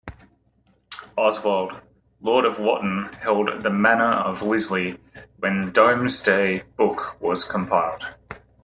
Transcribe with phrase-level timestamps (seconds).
[1.15, 1.79] Oswold,
[2.21, 4.97] lord of Wotton held the manor of Wisley
[5.37, 8.03] when Domesday Book was compiled.